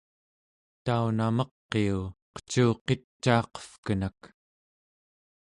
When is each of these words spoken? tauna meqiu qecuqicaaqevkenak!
tauna 0.85 1.25
meqiu 1.37 1.99
qecuqicaaqevkenak! 2.33 4.19